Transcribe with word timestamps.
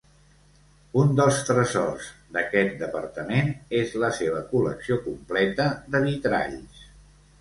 Un 1.01 1.11
dels 1.19 1.41
tresors 1.49 2.07
d'aquest 2.37 2.73
departament 2.79 3.53
és 3.83 3.93
la 4.05 4.09
seva 4.21 4.41
col·lecció 4.55 4.99
completa 5.07 5.69
de 5.97 6.03
vitralls. 6.09 6.87